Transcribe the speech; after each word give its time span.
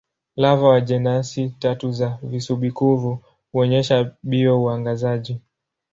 Lava 0.35 0.67
wa 0.69 0.81
jenasi 0.81 1.49
tatu 1.59 1.91
za 1.91 2.19
visubi-kuvu 2.23 3.23
huonyesha 3.51 4.15
bio-uangazaji. 4.23 5.41